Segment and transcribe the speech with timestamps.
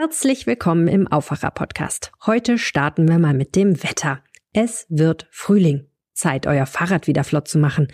[0.00, 2.12] Herzlich willkommen im Aufwacher-Podcast.
[2.24, 4.22] Heute starten wir mal mit dem Wetter.
[4.52, 5.88] Es wird Frühling.
[6.14, 7.88] Zeit, euer Fahrrad wieder flott zu machen.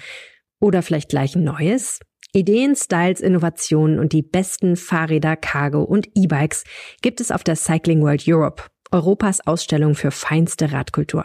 [0.61, 2.01] Oder vielleicht gleich ein neues?
[2.35, 6.65] Ideen, Styles, Innovationen und die besten Fahrräder, Cargo und E-Bikes
[7.01, 11.25] gibt es auf der Cycling World Europe, Europas Ausstellung für feinste Radkultur.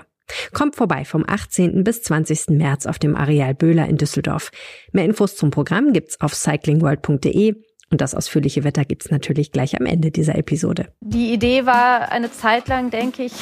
[0.53, 1.83] Kommt vorbei vom 18.
[1.83, 2.51] bis 20.
[2.51, 4.49] März auf dem Areal Böhler in Düsseldorf.
[4.93, 7.55] Mehr Infos zum Programm gibt's auf cyclingworld.de
[7.91, 10.87] und das ausführliche Wetter gibt's natürlich gleich am Ende dieser Episode.
[11.01, 13.33] Die Idee war eine Zeit lang, denke ich,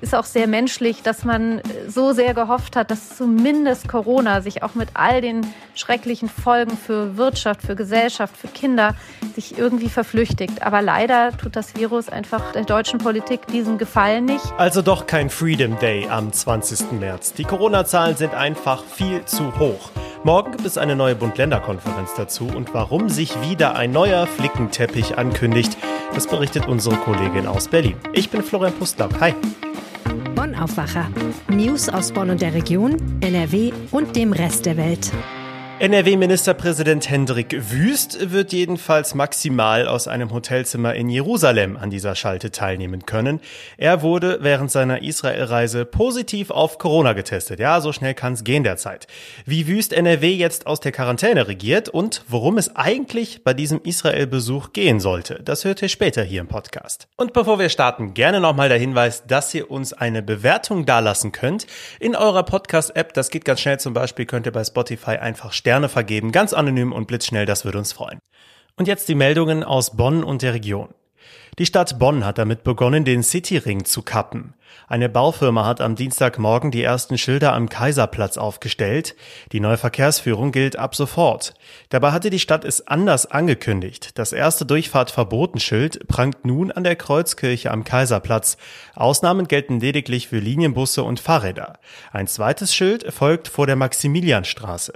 [0.00, 4.74] ist auch sehr menschlich, dass man so sehr gehofft hat, dass zumindest Corona sich auch
[4.74, 8.94] mit all den schrecklichen Folgen für Wirtschaft, für Gesellschaft, für Kinder
[9.34, 10.62] sich irgendwie verflüchtigt.
[10.62, 14.44] Aber leider tut das Virus einfach der deutschen Politik diesen Gefallen nicht.
[14.56, 16.92] Also doch kein Freedom Day am 20.
[16.92, 17.34] März.
[17.34, 19.90] Die Corona-Zahlen sind einfach viel zu hoch.
[20.22, 25.78] Morgen gibt es eine neue Bund-Länder-Konferenz dazu und warum sich wieder ein neuer Flickenteppich ankündigt,
[26.14, 27.96] das berichtet unsere Kollegin aus Berlin.
[28.12, 29.18] Ich bin Florian Pustlauk.
[29.18, 29.34] Hi.
[30.34, 31.08] Bonn Aufwacher.
[31.48, 35.10] News aus Bonn und der Region, NRW und dem Rest der Welt.
[35.80, 43.06] NRW-Ministerpräsident Hendrik Wüst wird jedenfalls maximal aus einem Hotelzimmer in Jerusalem an dieser Schalte teilnehmen
[43.06, 43.40] können.
[43.78, 47.60] Er wurde während seiner Israelreise positiv auf Corona getestet.
[47.60, 49.06] Ja, so schnell kann es gehen derzeit.
[49.46, 54.74] Wie Wüst NRW jetzt aus der Quarantäne regiert und worum es eigentlich bei diesem Israel-Besuch
[54.74, 57.08] gehen sollte, das hört ihr später hier im Podcast.
[57.16, 61.66] Und bevor wir starten, gerne nochmal der Hinweis, dass ihr uns eine Bewertung dalassen könnt
[62.00, 63.14] in eurer Podcast-App.
[63.14, 63.80] Das geht ganz schnell.
[63.80, 67.64] Zum Beispiel könnt ihr bei Spotify einfach stärken Sterne vergeben, ganz anonym und blitzschnell, das
[67.64, 68.18] würde uns freuen.
[68.74, 70.88] Und jetzt die Meldungen aus Bonn und der Region.
[71.58, 74.54] Die Stadt Bonn hat damit begonnen, den Cityring zu kappen.
[74.86, 79.14] Eine Baufirma hat am Dienstagmorgen die ersten Schilder am Kaiserplatz aufgestellt.
[79.52, 81.54] Die neue Verkehrsführung gilt ab sofort.
[81.90, 84.18] Dabei hatte die Stadt es anders angekündigt.
[84.18, 88.56] Das erste Durchfahrtverbotenschild prangt nun an der Kreuzkirche am Kaiserplatz.
[88.94, 91.78] Ausnahmen gelten lediglich für Linienbusse und Fahrräder.
[92.12, 94.92] Ein zweites Schild folgt vor der Maximilianstraße.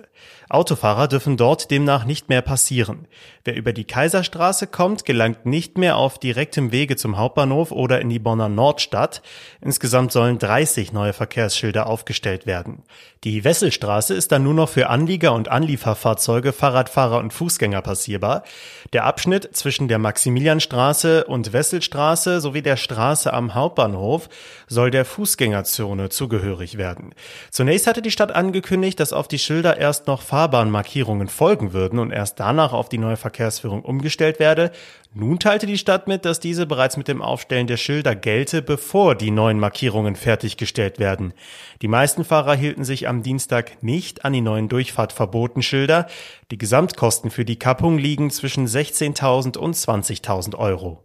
[0.48, 3.08] Autofahrer dürfen dort demnach nicht mehr passieren.
[3.44, 8.10] Wer über die Kaiserstraße kommt, gelangt nicht mehr auf direktem Wege zum Hauptbahnhof oder in
[8.10, 9.22] die Bonner Nordstadt.
[9.62, 12.82] Insgesamt sollen 30 neue Verkehrsschilder aufgestellt werden.
[13.24, 18.42] Die Wesselstraße ist dann nur noch für Anlieger und Anlieferfahrzeuge, Fahrradfahrer und Fußgänger passierbar.
[18.92, 24.28] Der Abschnitt zwischen der Maximilianstraße und Wesselstraße sowie der Straße am Hauptbahnhof
[24.66, 27.14] soll der Fußgängerzone zugehörig werden.
[27.50, 32.10] Zunächst hatte die Stadt angekündigt, dass auf die Schilder erst noch Fahrbahnmarkierungen folgen würden und
[32.10, 34.70] erst danach auf die neue Verkehrsführung umgestellt werde.
[35.16, 39.14] Nun teilte die Stadt mit, dass diese bereits mit dem Aufstellen der Schilder gelte, bevor
[39.14, 41.34] die neuen Markierungen fertiggestellt werden.
[41.82, 46.06] Die meisten Fahrer hielten sich am Dienstag nicht an die neuen Durchfahrtverbotenschilder.
[46.50, 51.04] Die Gesamtkosten für die Kappung liegen zwischen 16.000 und 20.000 Euro.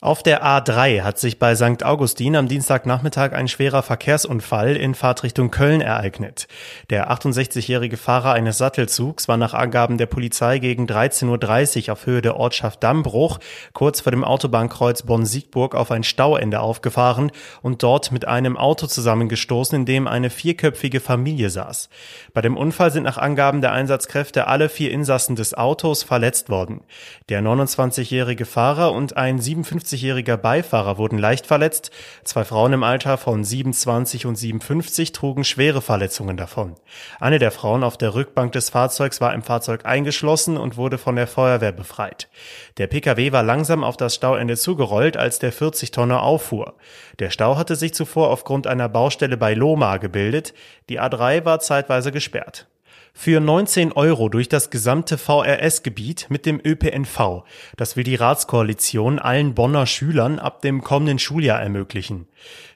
[0.00, 1.84] Auf der A3 hat sich bei St.
[1.84, 6.46] Augustin am Dienstagnachmittag ein schwerer Verkehrsunfall in Fahrtrichtung Köln ereignet.
[6.88, 12.22] Der 68-jährige Fahrer eines Sattelzugs war nach Angaben der Polizei gegen 13.30 Uhr auf Höhe
[12.22, 13.40] der Ortschaft Dammbruch
[13.72, 17.32] kurz vor dem Autobahnkreuz Bonn-Siegburg auf ein Stauende aufgefahren
[17.62, 21.88] und dort mit einem Auto zusammengestoßen, in dem eine vierköpfige Familie saß.
[22.34, 26.82] Bei dem Unfall sind nach Angaben der Einsatzkräfte alle vier Insassen des Autos verletzt worden.
[27.28, 31.90] Der 29-jährige Fahrer und ein 57 50-jähriger Beifahrer wurden leicht verletzt.
[32.24, 36.74] Zwei Frauen im Alter von 27 und 57 trugen schwere Verletzungen davon.
[37.20, 41.16] Eine der Frauen auf der Rückbank des Fahrzeugs war im Fahrzeug eingeschlossen und wurde von
[41.16, 42.28] der Feuerwehr befreit.
[42.76, 46.74] Der Pkw war langsam auf das Stauende zugerollt, als der 40-Tonner auffuhr.
[47.18, 50.54] Der Stau hatte sich zuvor aufgrund einer Baustelle bei Loma gebildet.
[50.88, 52.66] Die A3 war zeitweise gesperrt
[53.12, 57.44] für 19 Euro durch das gesamte VRS-Gebiet mit dem ÖPNV.
[57.76, 62.26] Das will die Ratskoalition allen Bonner Schülern ab dem kommenden Schuljahr ermöglichen.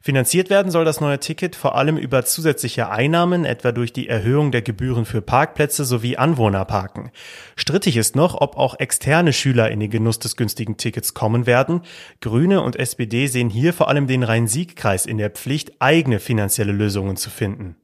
[0.01, 4.51] Finanziert werden soll das neue Ticket vor allem über zusätzliche Einnahmen, etwa durch die Erhöhung
[4.51, 7.13] der Gebühren für Parkplätze sowie Anwohnerparken.
[7.55, 11.83] Strittig ist noch, ob auch externe Schüler in den Genuss des günstigen Tickets kommen werden.
[12.21, 17.17] Grüne und SPD sehen hier vor allem den Rhein-Sieg-Kreis in der Pflicht, eigene finanzielle Lösungen
[17.17, 17.77] zu finden.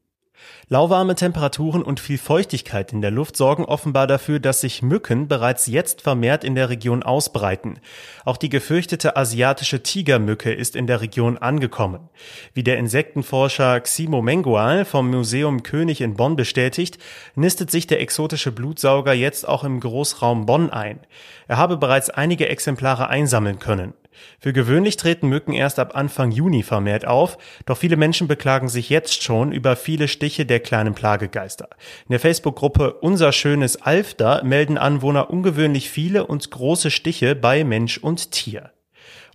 [0.68, 5.66] Lauwarme Temperaturen und viel Feuchtigkeit in der Luft sorgen offenbar dafür, dass sich Mücken bereits
[5.66, 7.80] jetzt vermehrt in der Region ausbreiten.
[8.26, 12.10] Auch die gefürchtete asiatische Tigermücke ist in der Region angekommen.
[12.52, 16.98] Wie der Insektenforscher Ximo Mengual vom Museum König in Bonn bestätigt,
[17.34, 21.00] nistet sich der exotische Blutsauger jetzt auch im Großraum Bonn ein.
[21.46, 23.94] Er habe bereits einige Exemplare einsammeln können.
[24.40, 28.88] Für gewöhnlich treten Mücken erst ab Anfang Juni vermehrt auf, doch viele Menschen beklagen sich
[28.90, 31.68] jetzt schon über viele Stiche der kleinen Plagegeister.
[32.06, 37.98] In der Facebook-Gruppe Unser schönes Alfter melden Anwohner ungewöhnlich viele und große Stiche bei Mensch
[37.98, 38.72] und Tier.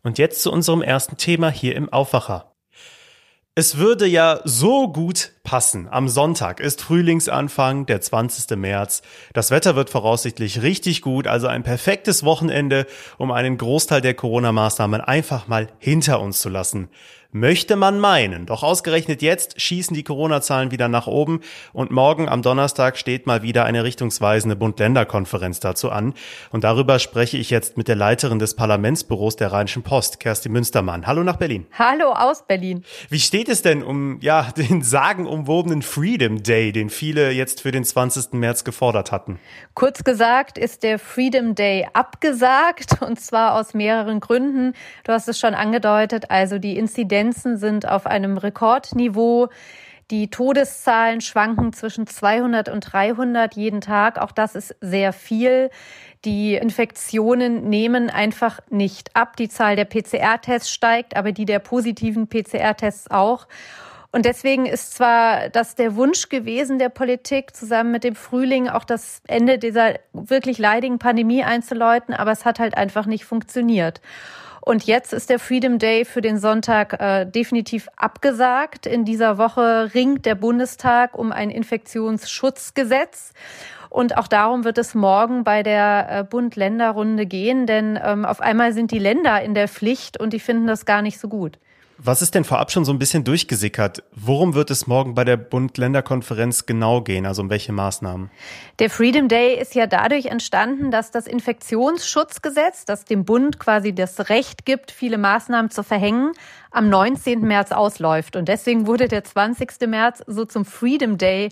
[0.03, 2.52] Und jetzt zu unserem ersten Thema hier im Aufwacher.
[3.55, 5.87] Es würde ja so gut passen.
[5.87, 8.57] Am Sonntag ist Frühlingsanfang, der 20.
[8.57, 9.03] März.
[9.33, 12.87] Das Wetter wird voraussichtlich richtig gut, also ein perfektes Wochenende,
[13.19, 16.89] um einen Großteil der Corona-Maßnahmen einfach mal hinter uns zu lassen.
[17.35, 18.45] Möchte man meinen.
[18.45, 21.41] Doch ausgerechnet jetzt schießen die Corona-Zahlen wieder nach oben
[21.73, 26.13] und morgen am Donnerstag steht mal wieder eine richtungsweisende Bund-Länder-Konferenz dazu an.
[26.51, 31.07] Und darüber spreche ich jetzt mit der Leiterin des Parlamentsbüros der Rheinischen Post, Kerstin Münstermann.
[31.07, 31.65] Hallo nach Berlin.
[31.73, 32.83] Hallo aus Berlin.
[33.09, 37.83] Wie steht es denn um, ja, den sagenumwobenen Freedom Day, den viele jetzt für den
[37.83, 38.33] 20.
[38.33, 39.39] März gefordert hatten?
[39.73, 44.75] Kurz gesagt ist der Freedom Day abgesagt und zwar aus mehreren Gründen.
[45.03, 49.49] Du hast es schon angedeutet, also die Inzidenz Inzidenzen sind auf einem Rekordniveau.
[50.11, 54.19] Die Todeszahlen schwanken zwischen 200 und 300 jeden Tag.
[54.19, 55.69] Auch das ist sehr viel.
[56.25, 59.37] Die Infektionen nehmen einfach nicht ab.
[59.37, 63.47] Die Zahl der PCR-Tests steigt, aber die der positiven PCR-Tests auch.
[64.11, 68.83] Und deswegen ist zwar das der Wunsch gewesen der Politik, zusammen mit dem Frühling auch
[68.83, 74.01] das Ende dieser wirklich leidigen Pandemie einzuläuten, aber es hat halt einfach nicht funktioniert.
[74.65, 78.85] Und jetzt ist der Freedom Day für den Sonntag äh, definitiv abgesagt.
[78.85, 83.33] In dieser Woche ringt der Bundestag um ein Infektionsschutzgesetz.
[83.89, 88.71] Und auch darum wird es morgen bei der äh, Bund-Länder-Runde gehen, denn ähm, auf einmal
[88.71, 91.59] sind die Länder in der Pflicht und die finden das gar nicht so gut.
[91.97, 94.03] Was ist denn vorab schon so ein bisschen durchgesickert?
[94.15, 97.25] Worum wird es morgen bei der Bund-Länder-Konferenz genau gehen?
[97.27, 98.31] Also um welche Maßnahmen?
[98.79, 104.29] Der Freedom Day ist ja dadurch entstanden, dass das Infektionsschutzgesetz, das dem Bund quasi das
[104.29, 106.31] Recht gibt, viele Maßnahmen zu verhängen,
[106.71, 107.41] am 19.
[107.41, 108.35] März ausläuft.
[108.35, 109.87] Und deswegen wurde der 20.
[109.87, 111.49] März so zum Freedom Day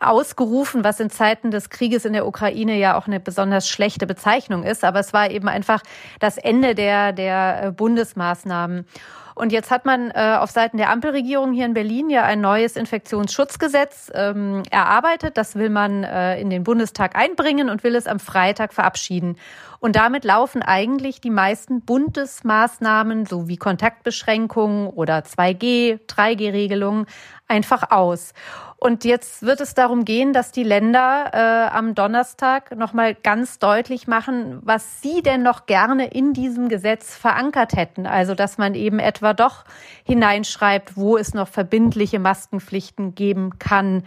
[0.00, 4.62] ausgerufen, was in Zeiten des Krieges in der Ukraine ja auch eine besonders schlechte Bezeichnung
[4.62, 4.84] ist.
[4.84, 5.82] Aber es war eben einfach
[6.20, 8.86] das Ende der, der äh, Bundesmaßnahmen.
[9.34, 12.76] Und jetzt hat man äh, auf Seiten der Ampelregierung hier in Berlin ja ein neues
[12.76, 15.36] Infektionsschutzgesetz ähm, erarbeitet.
[15.36, 19.36] Das will man äh, in den Bundestag einbringen und will es am Freitag verabschieden.
[19.82, 27.06] Und damit laufen eigentlich die meisten Bundesmaßnahmen sowie Kontaktbeschränkungen oder 2G, 3G-Regelungen
[27.48, 28.32] einfach aus.
[28.76, 34.06] Und jetzt wird es darum gehen, dass die Länder äh, am Donnerstag nochmal ganz deutlich
[34.06, 38.06] machen, was sie denn noch gerne in diesem Gesetz verankert hätten.
[38.06, 39.64] Also, dass man eben etwa doch
[40.04, 44.04] hineinschreibt, wo es noch verbindliche Maskenpflichten geben kann.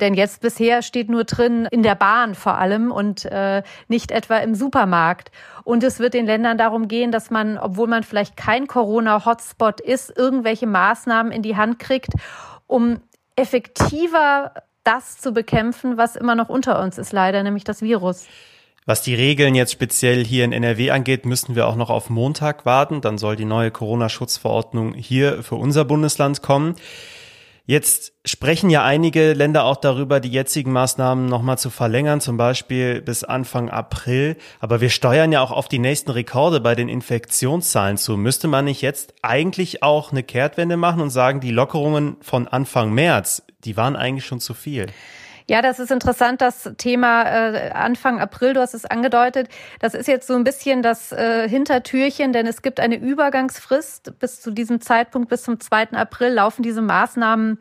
[0.00, 4.38] Denn jetzt bisher steht nur drin, in der Bahn vor allem und äh, nicht etwa
[4.38, 5.30] im Supermarkt.
[5.62, 10.16] Und es wird den Ländern darum gehen, dass man, obwohl man vielleicht kein Corona-Hotspot ist,
[10.16, 12.12] irgendwelche Maßnahmen in die Hand kriegt,
[12.66, 13.00] um
[13.36, 14.52] effektiver
[14.84, 18.26] das zu bekämpfen, was immer noch unter uns ist, leider, nämlich das Virus.
[18.86, 22.66] Was die Regeln jetzt speziell hier in NRW angeht, müssen wir auch noch auf Montag
[22.66, 23.00] warten.
[23.00, 26.76] Dann soll die neue Corona-Schutzverordnung hier für unser Bundesland kommen.
[27.66, 33.00] Jetzt sprechen ja einige Länder auch darüber, die jetzigen Maßnahmen nochmal zu verlängern, zum Beispiel
[33.00, 34.36] bis Anfang April.
[34.60, 38.18] Aber wir steuern ja auch auf die nächsten Rekorde bei den Infektionszahlen zu.
[38.18, 42.92] Müsste man nicht jetzt eigentlich auch eine Kehrtwende machen und sagen, die Lockerungen von Anfang
[42.92, 44.88] März, die waren eigentlich schon zu viel?
[45.46, 49.48] Ja, das ist interessant, das Thema äh, Anfang April, du hast es angedeutet.
[49.78, 54.18] Das ist jetzt so ein bisschen das äh, Hintertürchen, denn es gibt eine Übergangsfrist.
[54.18, 55.92] Bis zu diesem Zeitpunkt, bis zum 2.
[55.92, 57.58] April, laufen diese Maßnahmen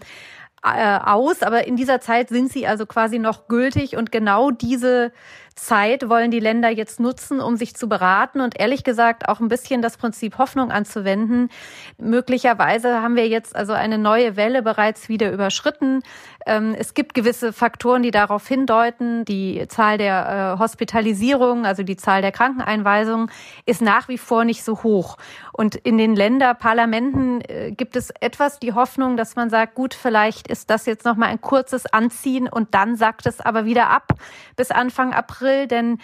[0.64, 5.12] äh, aus, aber in dieser Zeit sind sie also quasi noch gültig und genau diese
[5.56, 9.50] Zeit wollen die Länder jetzt nutzen, um sich zu beraten und ehrlich gesagt auch ein
[9.50, 11.50] bisschen das Prinzip Hoffnung anzuwenden.
[11.98, 16.02] Möglicherweise haben wir jetzt also eine neue Welle bereits wieder überschritten.
[16.46, 19.26] Ähm, es gibt gewisse Faktoren, die darauf hindeuten.
[19.26, 23.30] Die Zahl der äh, Hospitalisierung, also die Zahl der Krankeneinweisungen,
[23.66, 25.18] ist nach wie vor nicht so hoch.
[25.52, 30.48] Und in den Länderparlamenten äh, gibt es etwas die Hoffnung, dass man sagt, gut, vielleicht
[30.48, 34.14] ist das jetzt noch mal ein kurzes Anziehen und dann sagt es aber wieder ab
[34.56, 35.98] bis Anfang April April, denn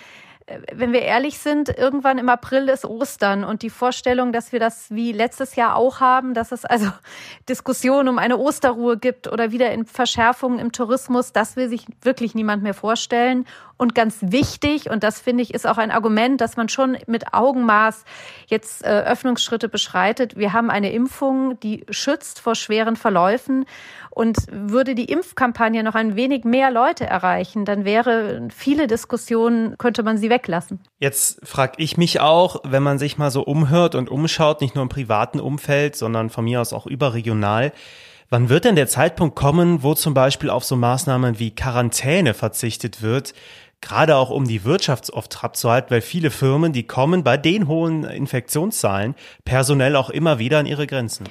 [0.71, 4.89] wenn wir ehrlich sind, irgendwann im April ist Ostern und die Vorstellung, dass wir das
[4.89, 6.91] wie letztes Jahr auch haben, dass es also
[7.49, 12.35] Diskussionen um eine Osterruhe gibt oder wieder in Verschärfungen im Tourismus, das will sich wirklich
[12.35, 13.45] niemand mehr vorstellen.
[13.81, 17.33] Und ganz wichtig, und das finde ich ist auch ein Argument, dass man schon mit
[17.33, 18.03] Augenmaß
[18.47, 20.35] jetzt äh, Öffnungsschritte beschreitet.
[20.35, 23.65] Wir haben eine Impfung, die schützt vor schweren Verläufen.
[24.09, 30.03] Und würde die Impfkampagne noch ein wenig mehr Leute erreichen, dann wäre viele Diskussionen, könnte
[30.03, 30.79] man sie weglassen.
[30.99, 34.83] Jetzt frage ich mich auch, wenn man sich mal so umhört und umschaut, nicht nur
[34.83, 37.71] im privaten Umfeld, sondern von mir aus auch überregional,
[38.31, 43.01] Wann wird denn der Zeitpunkt kommen, wo zum Beispiel auf so Maßnahmen wie Quarantäne verzichtet
[43.01, 43.33] wird?
[43.81, 48.03] gerade auch um die Wirtschaft oft abzuhalten, weil viele Firmen, die kommen bei den hohen
[48.03, 49.15] Infektionszahlen
[49.45, 51.27] personell auch immer wieder an ihre Grenzen.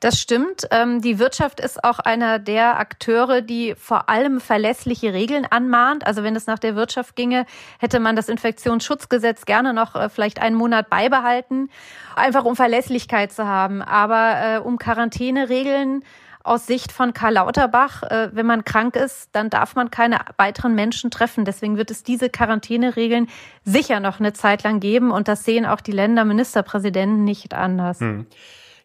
[0.00, 0.66] Das stimmt.
[0.70, 6.06] Ähm, die Wirtschaft ist auch einer der Akteure, die vor allem verlässliche Regeln anmahnt.
[6.06, 7.44] Also wenn es nach der Wirtschaft ginge,
[7.78, 11.68] hätte man das Infektionsschutzgesetz gerne noch äh, vielleicht einen Monat beibehalten,
[12.16, 13.82] einfach um Verlässlichkeit zu haben.
[13.82, 16.02] Aber äh, um Quarantäneregeln
[16.42, 20.74] aus Sicht von Karl Lauterbach, äh, wenn man krank ist, dann darf man keine weiteren
[20.74, 21.44] Menschen treffen.
[21.44, 23.28] Deswegen wird es diese Quarantäneregeln
[23.66, 25.10] sicher noch eine Zeit lang geben.
[25.10, 28.00] Und das sehen auch die Länderministerpräsidenten nicht anders.
[28.00, 28.26] Hm.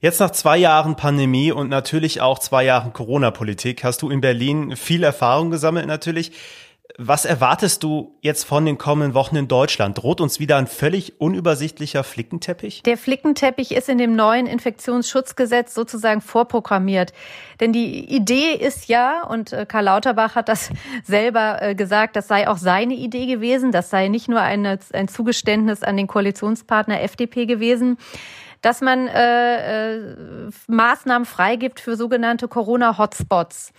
[0.05, 4.75] Jetzt nach zwei Jahren Pandemie und natürlich auch zwei Jahren Corona-Politik hast du in Berlin
[4.75, 6.31] viel Erfahrung gesammelt natürlich.
[6.99, 9.97] Was erwartest du jetzt von den kommenden Wochen in Deutschland?
[9.97, 12.83] Droht uns wieder ein völlig unübersichtlicher Flickenteppich?
[12.83, 17.11] Der Flickenteppich ist in dem neuen Infektionsschutzgesetz sozusagen vorprogrammiert.
[17.59, 20.69] Denn die Idee ist ja, und äh, Karl Lauterbach hat das
[21.03, 25.07] selber äh, gesagt, das sei auch seine Idee gewesen, das sei nicht nur eine, ein
[25.07, 27.97] Zugeständnis an den Koalitionspartner FDP gewesen,
[28.65, 30.15] dass man äh, äh,
[30.65, 33.71] Maßnahmen freigibt für sogenannte Corona-Hotspots.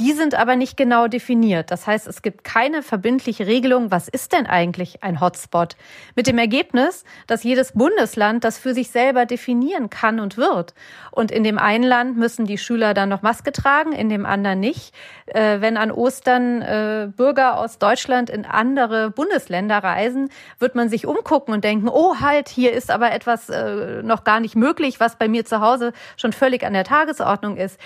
[0.00, 1.70] Die sind aber nicht genau definiert.
[1.70, 5.76] Das heißt, es gibt keine verbindliche Regelung, was ist denn eigentlich ein Hotspot?
[6.16, 10.72] Mit dem Ergebnis, dass jedes Bundesland das für sich selber definieren kann und wird.
[11.10, 14.58] Und in dem einen Land müssen die Schüler dann noch Maske tragen, in dem anderen
[14.58, 14.94] nicht.
[15.26, 21.06] Äh, wenn an Ostern äh, Bürger aus Deutschland in andere Bundesländer reisen, wird man sich
[21.06, 25.16] umgucken und denken, oh halt, hier ist aber etwas äh, noch gar nicht möglich, was
[25.16, 27.78] bei mir zu Hause schon völlig an der Tagesordnung ist.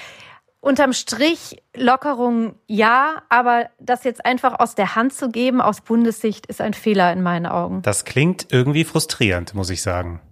[0.65, 6.47] Unterm Strich Lockerung ja, aber das jetzt einfach aus der Hand zu geben aus Bundessicht
[6.47, 7.83] ist ein Fehler in meinen Augen.
[7.83, 10.23] Das klingt irgendwie frustrierend, muss ich sagen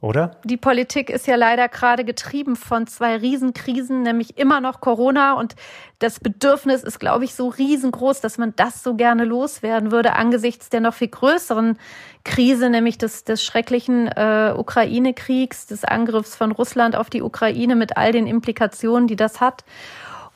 [0.00, 0.36] oder?
[0.44, 5.34] Die Politik ist ja leider gerade getrieben von zwei Riesenkrisen, nämlich immer noch Corona.
[5.34, 5.56] Und
[5.98, 10.70] das Bedürfnis ist, glaube ich, so riesengroß, dass man das so gerne loswerden würde angesichts
[10.70, 11.78] der noch viel größeren
[12.24, 17.98] Krise, nämlich des, des schrecklichen äh, Ukraine-Kriegs, des Angriffs von Russland auf die Ukraine mit
[17.98, 19.64] all den Implikationen, die das hat.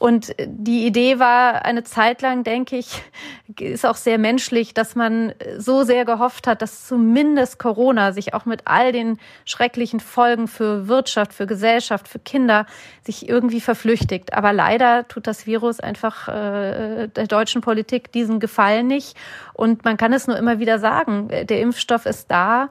[0.04, 3.02] Und die Idee war eine Zeit lang, denke ich,
[3.58, 8.44] ist auch sehr menschlich, dass man so sehr gehofft hat, dass zumindest Corona sich auch
[8.44, 12.66] mit all den schrecklichen Folgen für Wirtschaft, für Gesellschaft, für Kinder
[13.02, 14.34] sich irgendwie verflüchtigt.
[14.34, 19.16] Aber leider tut das Virus einfach äh, der deutschen Politik diesen Gefallen nicht.
[19.54, 22.68] Und man kann es nur immer wieder sagen, der Impfstoff ist da.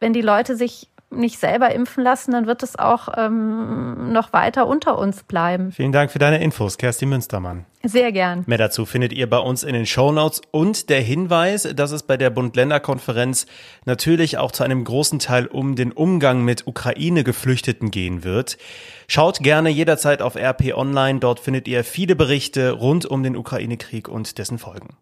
[0.00, 4.66] Wenn die Leute sich nicht selber impfen lassen, dann wird es auch ähm, noch weiter
[4.66, 5.72] unter uns bleiben.
[5.72, 7.66] Vielen Dank für deine Infos, Kerstin Münstermann.
[7.84, 8.44] Sehr gern.
[8.46, 12.04] Mehr dazu findet ihr bei uns in den Show Notes und der Hinweis, dass es
[12.04, 13.46] bei der Bund-Länder-Konferenz
[13.84, 18.56] natürlich auch zu einem großen Teil um den Umgang mit Ukraine-Geflüchteten gehen wird.
[19.08, 24.08] Schaut gerne jederzeit auf RP Online, dort findet ihr viele Berichte rund um den Ukraine-Krieg
[24.08, 24.96] und dessen Folgen.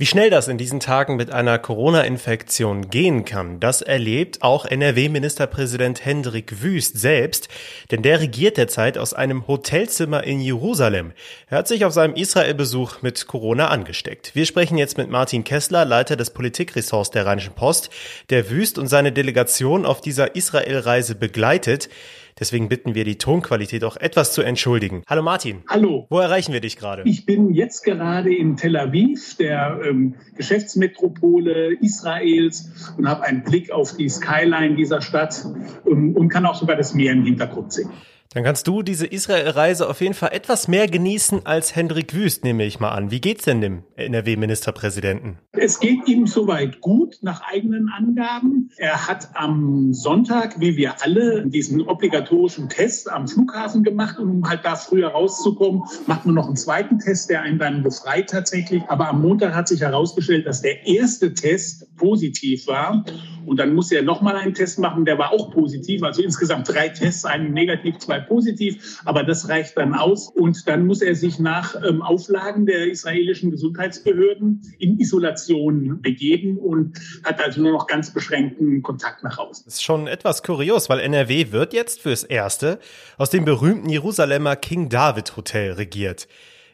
[0.00, 6.06] Wie schnell das in diesen Tagen mit einer Corona-Infektion gehen kann, das erlebt auch NRW-Ministerpräsident
[6.06, 7.50] Hendrik Wüst selbst,
[7.90, 11.12] denn der regiert derzeit aus einem Hotelzimmer in Jerusalem.
[11.50, 14.34] Er hat sich auf seinem Israel-Besuch mit Corona angesteckt.
[14.34, 17.90] Wir sprechen jetzt mit Martin Kessler, Leiter des Politikressorts der Rheinischen Post,
[18.30, 21.90] der Wüst und seine Delegation auf dieser Israel-Reise begleitet.
[22.38, 25.02] Deswegen bitten wir die Tonqualität auch etwas zu entschuldigen.
[25.06, 25.62] Hallo Martin.
[25.68, 26.06] Hallo.
[26.10, 27.02] Wo erreichen wir dich gerade?
[27.04, 33.70] Ich bin jetzt gerade in Tel Aviv, der ähm, Geschäftsmetropole Israels und habe einen Blick
[33.70, 35.44] auf die Skyline dieser Stadt
[35.86, 37.90] ähm, und kann auch sogar das Meer im Hintergrund sehen.
[38.32, 42.64] Dann kannst du diese Israel-Reise auf jeden Fall etwas mehr genießen als Hendrik Wüst, nehme
[42.64, 43.10] ich mal an.
[43.10, 45.38] Wie geht's denn dem NRW-Ministerpräsidenten?
[45.50, 48.70] Es geht ihm soweit gut, nach eigenen Angaben.
[48.76, 54.20] Er hat am Sonntag, wie wir alle, diesen obligatorischen Test am Flughafen gemacht.
[54.20, 58.30] um halt da früher rauszukommen, macht man noch einen zweiten Test, der einen dann befreit
[58.30, 58.84] tatsächlich.
[58.86, 63.04] Aber am Montag hat sich herausgestellt, dass der erste Test positiv war.
[63.46, 66.02] Und dann musste er nochmal einen Test machen, der war auch positiv.
[66.02, 69.00] Also insgesamt drei Tests, einen negativ, zwei positiv.
[69.04, 70.28] Aber das reicht dann aus.
[70.28, 76.98] Und dann muss er sich nach ähm, Auflagen der israelischen Gesundheitsbehörden in Isolation begeben und
[77.24, 79.62] hat also nur noch ganz beschränkten Kontakt nach Hause.
[79.64, 82.78] Das ist schon etwas kurios, weil NRW wird jetzt fürs Erste
[83.18, 86.28] aus dem berühmten Jerusalemer King David Hotel regiert.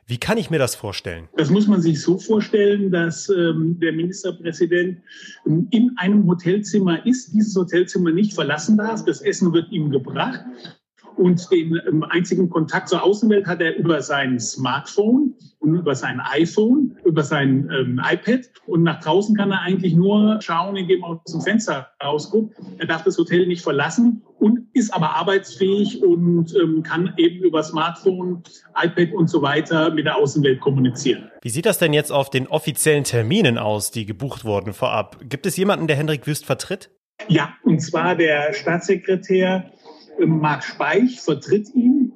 [0.08, 1.28] Wie kann ich mir das vorstellen?
[1.36, 5.02] Das muss man sich so vorstellen, dass ähm, der Ministerpräsident
[5.46, 9.04] ähm, in einem Hotelzimmer ist, dieses Hotelzimmer nicht verlassen darf.
[9.04, 10.44] Das Essen wird ihm gebracht
[11.16, 15.34] und den ähm, einzigen Kontakt zur Außenwelt hat er über sein Smartphone
[15.66, 18.48] und über sein iPhone, über sein ähm, iPad.
[18.66, 22.56] Und nach draußen kann er eigentlich nur schauen, indem er aus dem Fenster rausguckt.
[22.78, 27.62] Er darf das Hotel nicht verlassen und ist aber arbeitsfähig und ähm, kann eben über
[27.62, 28.42] Smartphone,
[28.80, 31.30] iPad und so weiter mit der Außenwelt kommunizieren.
[31.42, 35.18] Wie sieht das denn jetzt auf den offiziellen Terminen aus, die gebucht wurden vorab?
[35.28, 36.90] Gibt es jemanden, der Hendrik Wüst vertritt?
[37.28, 39.72] Ja, und zwar der Staatssekretär
[40.20, 42.12] ähm, Marc Speich vertritt ihn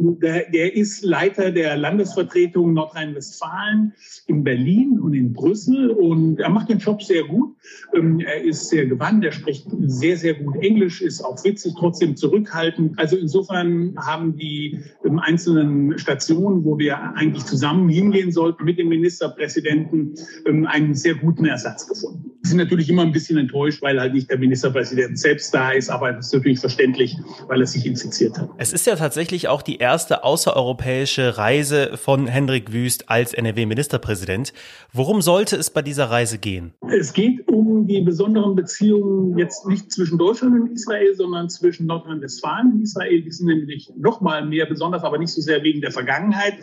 [0.00, 3.92] der, der ist Leiter der Landesvertretung Nordrhein-Westfalen
[4.26, 7.54] in Berlin und in Brüssel und er macht den Job sehr gut.
[7.94, 12.16] Ähm, er ist sehr gewandt, er spricht sehr, sehr gut Englisch, ist auch witzig, trotzdem
[12.16, 12.98] zurückhaltend.
[12.98, 18.88] Also insofern haben die ähm, einzelnen Stationen, wo wir eigentlich zusammen hingehen sollten mit dem
[18.88, 20.14] Ministerpräsidenten,
[20.46, 22.30] ähm, einen sehr guten Ersatz gefunden.
[22.42, 26.12] Sind natürlich immer ein bisschen enttäuscht, weil halt nicht der Ministerpräsident selbst da ist, aber
[26.12, 27.16] das ist natürlich verständlich,
[27.48, 28.48] weil er sich infiziert hat.
[28.56, 34.52] Es ist ja tatsächlich auch die erste außereuropäische Reise von Hendrik Wüst als NRW-Ministerpräsident.
[34.92, 36.72] Worum sollte es bei dieser Reise gehen?
[36.90, 42.72] Es geht um die besonderen Beziehungen jetzt nicht zwischen Deutschland und Israel, sondern zwischen Nordrhein-Westfalen
[42.72, 43.22] und Israel.
[43.22, 46.54] Die sind nämlich noch mal mehr besonders, aber nicht so sehr wegen der Vergangenheit,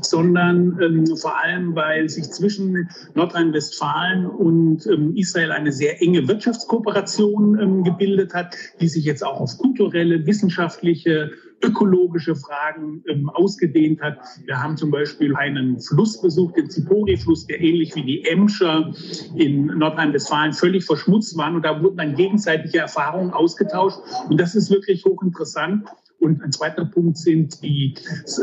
[0.00, 7.58] sondern ähm, vor allem, weil sich zwischen Nordrhein-Westfalen und ähm, Israel eine sehr enge Wirtschaftskooperation
[7.60, 11.30] ähm, gebildet hat, die sich jetzt auch auf kulturelle, wissenschaftliche,
[11.62, 14.18] ökologische Fragen ähm, ausgedehnt hat.
[14.44, 18.92] Wir haben zum Beispiel einen Fluss besucht, den Zipori-Fluss, der ähnlich wie die Emscher
[19.34, 21.56] in Nordrhein-Westfalen völlig verschmutzt waren.
[21.56, 23.98] Und da wurden dann gegenseitige Erfahrungen ausgetauscht.
[24.28, 25.84] Und das ist wirklich hochinteressant.
[26.24, 27.94] Und ein zweiter Punkt sind die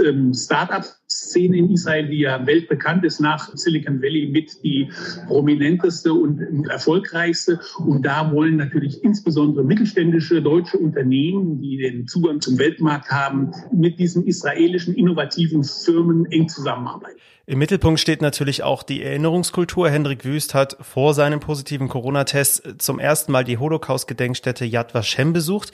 [0.05, 4.87] ähm, Start-up-Szene in Israel, die ja weltbekannt ist, nach Silicon Valley mit die
[5.27, 7.59] prominenteste und erfolgreichste.
[7.79, 13.97] Und da wollen natürlich insbesondere mittelständische deutsche Unternehmen, die den Zugang zum Weltmarkt haben, mit
[13.97, 17.17] diesen israelischen innovativen Firmen eng zusammenarbeiten.
[17.47, 19.89] Im Mittelpunkt steht natürlich auch die Erinnerungskultur.
[19.89, 25.71] Hendrik Wüst hat vor seinem positiven Corona-Test zum ersten Mal die Holocaust-Gedenkstätte Yad Vashem besucht.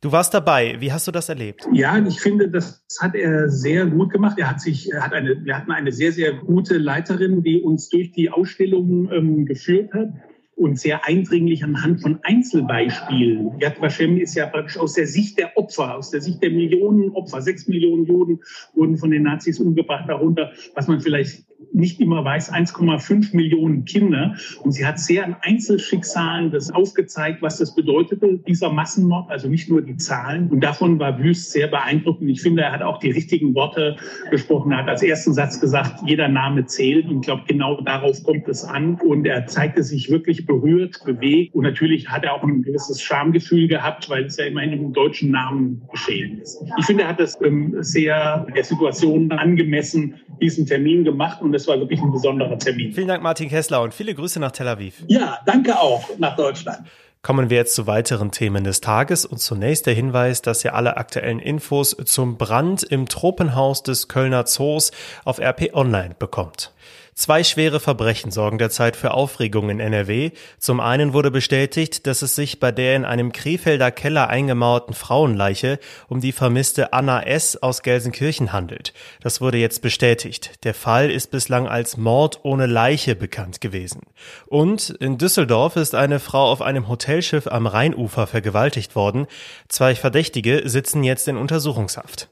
[0.00, 0.76] Du warst dabei.
[0.80, 1.68] Wie hast du das erlebt?
[1.72, 4.38] Ja, ich finde, das hat er sehr gut gemacht.
[4.38, 7.90] Er hat sich, er hat eine, wir hatten eine sehr, sehr gute Leiterin, die uns
[7.90, 10.08] durch die Ausstellung ähm, geführt hat
[10.56, 13.58] und sehr eindringlich anhand von Einzelbeispielen.
[13.60, 17.10] Yad Vashem ist ja praktisch aus der Sicht der Opfer, aus der Sicht der Millionen
[17.10, 17.42] Opfer.
[17.42, 18.40] Sechs Millionen Juden
[18.74, 24.34] wurden von den Nazis umgebracht, darunter, was man vielleicht nicht immer weiß, 1,5 Millionen Kinder.
[24.62, 29.68] Und sie hat sehr an Einzelschicksalen das aufgezeigt, was das bedeutete, dieser Massenmord, also nicht
[29.68, 30.48] nur die Zahlen.
[30.48, 32.30] Und davon war Wüst sehr beeindruckend.
[32.30, 33.96] Ich finde, er hat auch die richtigen Worte
[34.30, 34.72] gesprochen.
[34.72, 37.06] Er hat als ersten Satz gesagt, jeder Name zählt.
[37.06, 38.94] Und ich glaube, genau darauf kommt es an.
[38.96, 41.54] Und er zeigte sich wirklich berührt, bewegt.
[41.54, 45.30] Und natürlich hat er auch ein gewisses Schamgefühl gehabt, weil es ja immerhin im deutschen
[45.30, 46.62] Namen geschehen ist.
[46.78, 51.66] Ich finde, er hat das ähm, sehr der Situation angemessen diesen Termin gemacht und es
[51.68, 52.92] war wirklich ein besonderer Termin.
[52.92, 55.02] Vielen Dank, Martin Kessler, und viele Grüße nach Tel Aviv.
[55.06, 56.80] Ja, danke auch nach Deutschland.
[57.22, 60.96] Kommen wir jetzt zu weiteren Themen des Tages und zunächst der Hinweis, dass ihr alle
[60.96, 64.90] aktuellen Infos zum Brand im Tropenhaus des Kölner Zoos
[65.26, 66.72] auf RP Online bekommt.
[67.20, 70.30] Zwei schwere Verbrechen sorgen derzeit für Aufregung in NRW.
[70.58, 75.78] Zum einen wurde bestätigt, dass es sich bei der in einem Krefelder Keller eingemauerten Frauenleiche
[76.08, 77.62] um die vermisste Anna S.
[77.62, 78.94] aus Gelsenkirchen handelt.
[79.20, 80.64] Das wurde jetzt bestätigt.
[80.64, 84.00] Der Fall ist bislang als Mord ohne Leiche bekannt gewesen.
[84.46, 89.26] Und in Düsseldorf ist eine Frau auf einem Hotelschiff am Rheinufer vergewaltigt worden.
[89.68, 92.30] Zwei Verdächtige sitzen jetzt in Untersuchungshaft.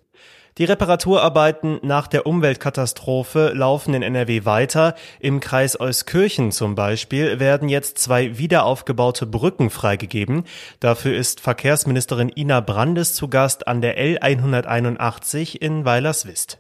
[0.59, 4.97] Die Reparaturarbeiten nach der Umweltkatastrophe laufen in NRW weiter.
[5.21, 10.42] Im Kreis Euskirchen zum Beispiel werden jetzt zwei wiederaufgebaute Brücken freigegeben.
[10.81, 16.59] Dafür ist Verkehrsministerin Ina Brandes zu Gast an der L181 in Weilerswist.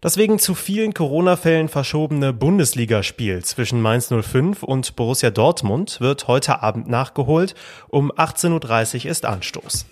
[0.00, 6.62] Das wegen zu vielen Corona-Fällen verschobene Bundesligaspiel zwischen Mainz 05 und Borussia Dortmund wird heute
[6.62, 7.54] Abend nachgeholt.
[7.88, 9.84] Um 18.30 Uhr ist Anstoß.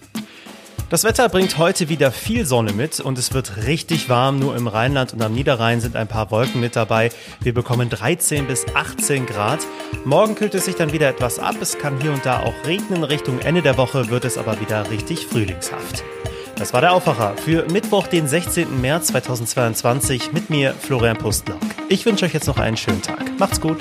[0.89, 4.39] Das Wetter bringt heute wieder viel Sonne mit und es wird richtig warm.
[4.39, 7.11] Nur im Rheinland und am Niederrhein sind ein paar Wolken mit dabei.
[7.41, 9.59] Wir bekommen 13 bis 18 Grad.
[10.05, 11.57] Morgen kühlt es sich dann wieder etwas ab.
[11.61, 13.03] Es kann hier und da auch regnen.
[13.03, 16.05] Richtung Ende der Woche wird es aber wieder richtig frühlingshaft.
[16.55, 18.81] Das war der Aufwacher für Mittwoch, den 16.
[18.81, 21.59] März 2022 mit mir, Florian Pustlock.
[21.89, 23.25] Ich wünsche euch jetzt noch einen schönen Tag.
[23.41, 23.81] Macht's gut.